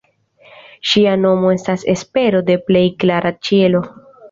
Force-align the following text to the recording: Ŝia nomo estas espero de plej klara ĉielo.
Ŝia 0.91 1.13
nomo 1.25 1.51
estas 1.57 1.85
espero 1.95 2.43
de 2.51 2.57
plej 2.71 2.85
klara 3.07 3.35
ĉielo. 3.51 3.87